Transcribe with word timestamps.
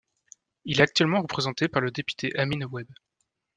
Il 0.65 0.79
est 0.79 0.83
actuellement 0.83 1.21
représenté 1.21 1.67
par 1.67 1.79
le 1.79 1.91
député 1.91 2.35
Amine 2.35 2.65
Wehbe. 2.65 2.89